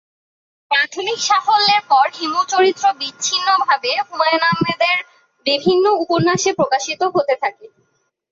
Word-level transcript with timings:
প্রাথমিক 0.71 1.19
সাফল্যের 1.27 1.81
পর 1.89 2.05
"হিমু" 2.17 2.41
চরিত্র 2.51 2.85
বিচ্ছিন্নভাবে 2.99 3.91
হুমায়ুন 4.07 4.43
আহমেদের 4.49 4.97
বিভিন্ন 5.45 5.85
উপন্যাসে 6.03 6.51
প্রকাশিত 6.59 7.01
হতে 7.15 7.35
থাকে। 7.43 7.65